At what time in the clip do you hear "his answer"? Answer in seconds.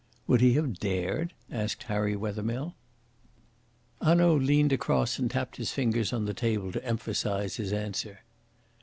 7.57-8.21